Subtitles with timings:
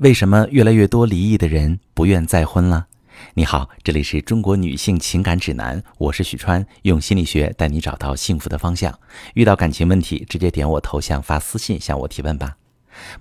[0.00, 2.86] 为什么越来越多离异的人不愿再婚了？
[3.34, 8.96] 你好，这里是中国女性情感指南，我是许川，用心理学带你找到幸福的方向。
[9.34, 12.56] 遇到感情问题，直接点我头像发私信向我提问吧。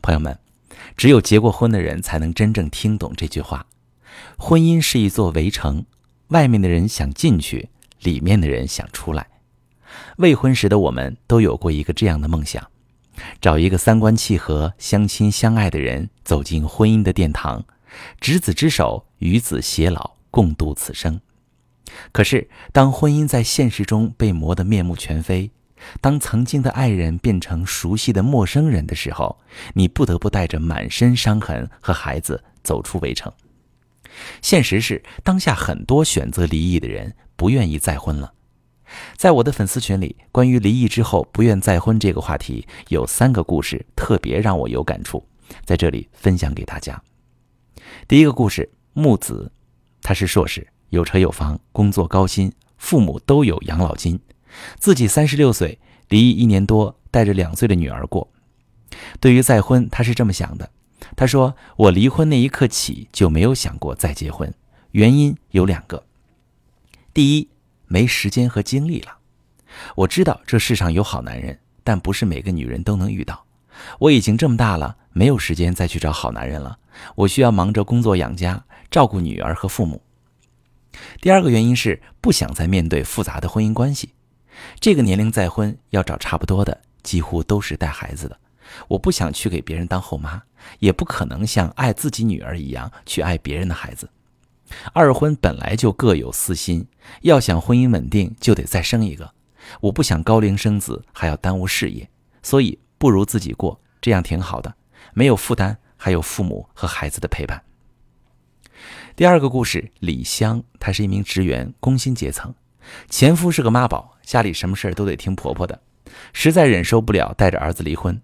[0.03, 0.37] 朋友们，
[0.95, 3.66] 只有结过婚的人才能真正听懂这句话：
[4.38, 5.84] 婚姻是一座围城，
[6.28, 7.70] 外面的人想进去，
[8.04, 9.25] 里面的人想出来。
[10.18, 12.70] 未婚时的我们都有过一个这样的梦想。
[13.41, 17.66] 找一个三观契合、相亲相爱的人，走进婚姻的殿堂，
[18.20, 21.20] 执子之手，与子偕老，共度此生。
[22.12, 25.49] 可是，当婚姻在现实中被磨得面目全非，
[26.02, 29.40] 当曾经的爱人变成熟悉的陌生人的时候，
[29.73, 33.31] 你不得不带着满身伤痕和孩子走出围城。
[34.41, 38.34] 现实是，当下很多选择离异的人不愿意再婚了。
[39.16, 45.26] 在我的粉丝群里，关于离异之后不愿再婚这个话题，有三个故事特别让我有感触，
[45.66, 47.02] 在这里分享给大家。
[48.08, 49.52] 第一个故事，木子，
[50.02, 54.20] 他是硕士，有车有房，工作高薪，父母都有养老金，
[54.79, 55.79] 自己三十六岁，
[56.10, 58.29] 离异一年多，带着两岁的女儿过。
[59.20, 60.70] 对于再婚，他是这么想的：
[61.16, 64.53] 他说，我离婚那一刻起就没有想过再结婚，
[64.91, 66.06] 原因有两个，
[67.13, 67.50] 第一。
[67.88, 69.18] 没时间和精力了。
[69.96, 73.46] 我知道这世上有好男人，但不是每个女人都能遇到。
[74.00, 76.79] 我已经这么大了，没有时间再去找好男人了。
[77.16, 80.02] 我需要忙着工作养家，照顾女儿和父母。
[81.22, 84.13] 第二个原因是不想再面对复杂的婚姻关系。
[84.79, 88.40] 这个年龄再婚要找差不多的，几乎都是带孩子的。
[88.88, 90.41] 我不想去给别人当后妈，
[90.79, 94.09] 也不可能像爱自己女儿一样去爱别人的孩子。
[94.94, 96.88] 二婚本来就各有私心，
[97.22, 99.34] 要想婚姻稳定，就得再生一个。
[99.81, 102.09] 我不想高龄生子，还要耽误事业，
[102.41, 104.73] 所以不如自己过，这样挺好的，
[105.13, 107.62] 没有负担，还有父母和孩子的陪伴。
[109.16, 112.53] 第二个故事，李香，她是一名职员，工薪阶层，
[113.09, 115.81] 前夫是个妈宝，家里什么事儿都得听婆婆的，
[116.34, 118.22] 实在忍受不了，带着儿子离婚。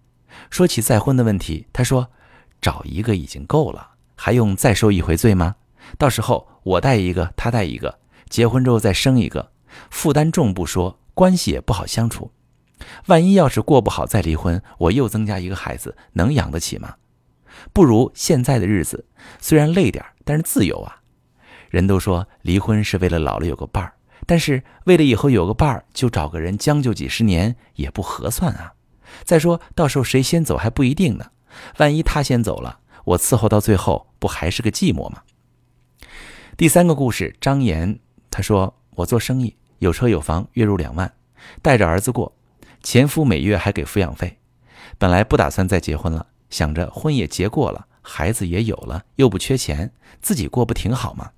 [0.50, 2.12] 说起再婚的问题，她说
[2.62, 5.56] ：“找一个已经够了，还用再受一回罪吗？”
[5.98, 8.00] 到时候我带一个，他带一个，
[8.30, 9.52] 结婚之后再生一个，
[9.90, 12.32] 负担重不说，关系也不好相处。
[13.08, 16.96] 万一要是过不好再离婚，我又增加一个孩子，能养得起吗？
[17.72, 19.06] 不如现在的日子，
[19.40, 21.02] 虽然累点，但是自由啊。
[21.70, 23.94] 人都说离婚是为了老了有个伴儿，
[24.26, 28.74] 但是为了以后有个伴儿，就找个人将就几十年也不合算啊。
[29.24, 31.26] 再说到时候谁先走还不一定呢，
[31.78, 35.22] 万一他先走了，我伺候到最后，不还是个寂寞吗？
[36.56, 37.98] 第三个故事，张岩，
[38.30, 41.12] 他说：“我做生意，有车有房，月入两万，
[41.64, 42.32] 带着儿子过，
[42.84, 44.38] 前夫每月还给抚养费。
[45.00, 51.32] 本来不打算再结婚了，想着婚也结过了，孩子也有了，又不缺钱，自己过不挺好吗？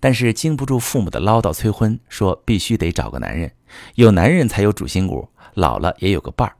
[0.00, 3.52] 但是经不住父母的唠叨催婚，说必须得找个男人，
[3.94, 6.56] 有男人才有主心骨，老了也有个伴儿。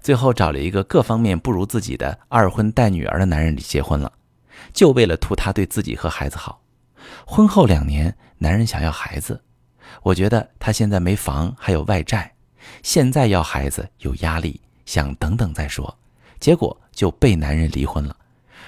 [0.00, 4.12] 最后找了一个各方面不如自己的二婚带女儿的男人结婚了，
[4.72, 6.58] 就为了图他对自己和孩子好。”
[7.26, 9.42] 婚后两年，男人想要孩子，
[10.02, 12.34] 我觉得他现在没房，还有外债，
[12.82, 15.98] 现在要孩子有压力，想等等再说，
[16.40, 18.16] 结果就被男人离婚了。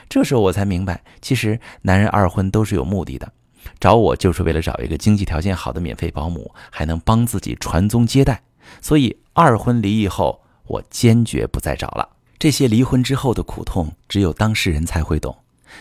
[0.08, 3.32] 这时候我才明白，其实男人二婚都是有目的的，
[3.80, 8.42] 找我就是为了找一个经济条件好的免费保姆，还能帮自己传宗接代。
[8.80, 12.08] 所以二婚离异后，我坚决不再找了。
[12.38, 15.36] 这些离婚之后的苦痛，只有当事人才会懂。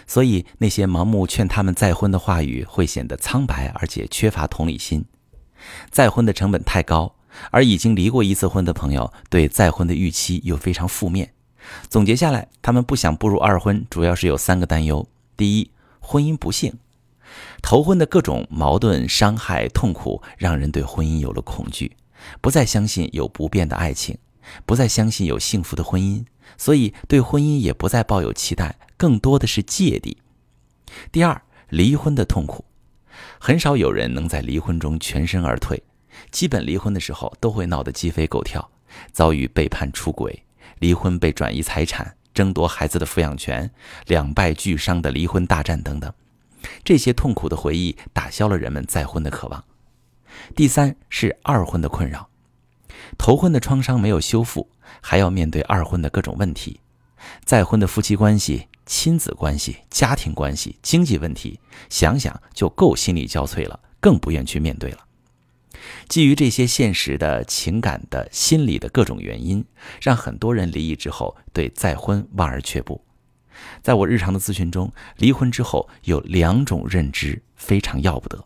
[0.07, 5.05] 所以，那些盲目劝他们再婚的话语会显得苍白，而且缺乏同理心。
[5.89, 7.15] 再婚的成本太高，
[7.51, 11.33] 而已经离过一次婚的朋友对再婚的预期又非常负面。
[11.89, 15.71] 总结下来，他们不想步入二婚，主要是有三个担忧：第一，
[16.01, 16.73] 婚姻不幸；
[17.61, 21.95] 头婚的各种矛盾、伤害、痛苦，让人对婚姻有了恐惧，
[22.41, 24.17] 不再相信有不变的爱情，
[24.65, 26.25] 不再相信有幸福的婚姻。
[26.57, 30.17] 所以，对婚姻也不再抱有期待，更多的是芥蒂。
[31.11, 32.63] 第二，离婚的痛苦，
[33.37, 35.83] 很少有人能在离婚中全身而退，
[36.31, 38.71] 基本离婚的时候都会闹得鸡飞狗跳，
[39.11, 40.45] 遭遇背叛、出轨、
[40.79, 43.69] 离婚被转移财产、争夺孩子的抚养权、
[44.07, 46.13] 两败俱伤的离婚大战等等。
[46.85, 49.65] 这些痛苦的回忆打消了人们再婚的渴望。
[50.55, 52.29] 第三是二婚的困扰。
[53.17, 54.69] 头婚的创伤没有修复，
[55.01, 56.79] 还要面对二婚的各种问题，
[57.43, 61.59] 再婚的夫妻关系、亲子关系、家庭关系、经济问题，
[61.89, 64.99] 想想就够心力交瘁了，更不愿去面对了。
[66.07, 69.65] 基于这些现实的情感的心理的各种原因，
[70.01, 73.03] 让很多人离异之后对再婚望而却步。
[73.81, 78.45] 在我日常的咨询中，离婚之后有两种认知非常要不得。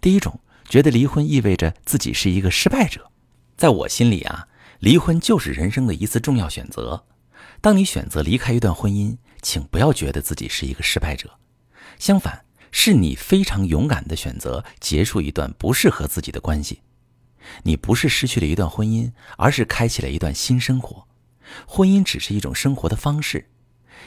[0.00, 3.10] 第一种，觉得离婚意味着自己是一个失败者。
[3.56, 4.48] 在我心里啊，
[4.80, 7.04] 离婚就是人生的一次重要选择。
[7.60, 11.38] 当你选择离开一段婚姻，请不要觉得自己是一个失败者，
[11.98, 16.80] 相反，是你非常勇敢的选择结束一段不适合自己的关系。
[17.62, 21.06] 你不是失去了一段婚姻，而是开启了一段新生活。
[21.66, 23.48] 婚姻只是一种生活的方式。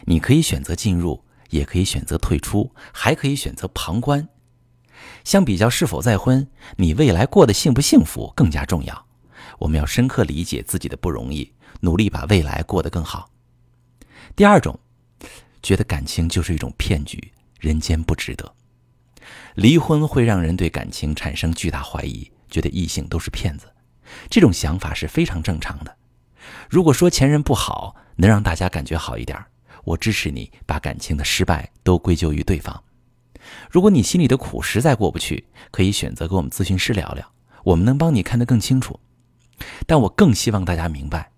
[0.05, 4.29] 你可以选择进入，也可以选择退出，还可以选择旁观。
[5.23, 6.47] 相比较是否再婚，
[6.77, 9.07] 你未来过得幸不幸福更加重要。
[9.57, 13.29] 我们要深刻理解自己的不容易，努力把未来过得更好。
[14.35, 14.79] 第二种，
[15.61, 18.53] 觉得感情就是一种骗局，人间不值得。
[19.55, 23.67] 离婚会让人对感情产生巨大怀疑，觉得异性都是骗子。
[24.29, 25.95] 这种想法是非常正常的。
[26.69, 29.37] 如果说前任不好，能让大家感觉好一点。
[29.83, 32.83] 我支持你把感情的失败都归咎于对方。
[33.69, 37.31] 如果你心里的苦实在过不去，可以选择跟我们咨询师聊聊，
[37.63, 38.99] 我们能帮你看得更清楚。
[39.87, 41.31] 但我更希望大家明白，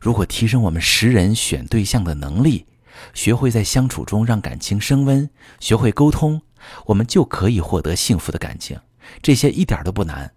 [0.00, 2.66] 如果提升我们识人选对象的能力，
[3.14, 5.28] 学会在相处中让感情升温，
[5.60, 6.42] 学会沟通，
[6.86, 8.78] 我们就可以获得幸福的感情。
[9.22, 10.32] 这些一点都不难，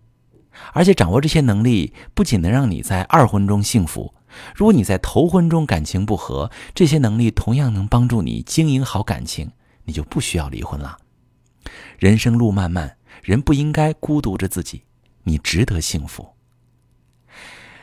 [0.73, 4.13] 而且掌握这些能力，不仅能让你在二婚中幸福。
[4.55, 9.51] 如果你在头婚中感情不和，这些能力同样能帮助你经营好感情，
[9.83, 10.97] 你就不需要离婚了。
[11.99, 14.83] 人生路漫漫，人不应该孤独着自己，
[15.23, 16.29] 你值得幸福。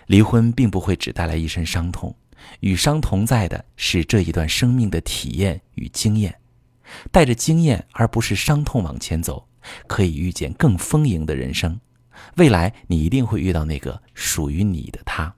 [0.07, 2.17] 离婚并不会只带来一身伤痛，
[2.61, 6.39] 与伤同在的是这一段生命的体验与经验。
[7.11, 9.47] 带着经验而不是伤痛往前走，
[9.87, 11.79] 可以遇见更丰盈的人生。
[12.37, 15.35] 未来你一定会遇到那个属于你的他。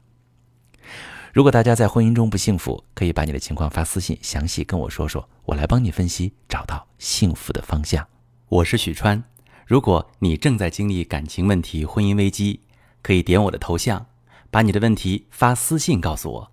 [1.32, 8.06] 如果大家在婚姻中不幸福，可以把你的情况发私信，详细跟我说说，我来帮你分析，找到幸福的方向。
[8.48, 9.22] 我是许川。
[9.66, 12.60] 如果你正在经历感情问题、婚姻危机，
[13.02, 14.06] 可以点我的头像，
[14.50, 16.52] 把你的问题发私信告诉我，